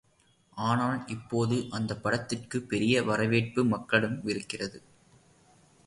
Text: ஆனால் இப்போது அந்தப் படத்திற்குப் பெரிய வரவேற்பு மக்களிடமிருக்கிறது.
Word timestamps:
ஆனால் 0.57 1.07
இப்போது 1.07 1.67
அந்தப் 1.69 2.03
படத்திற்குப் 2.03 2.69
பெரிய 2.69 3.03
வரவேற்பு 3.03 3.63
மக்களிடமிருக்கிறது. 3.65 4.81